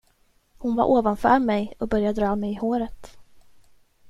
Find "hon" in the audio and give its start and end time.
0.57-0.75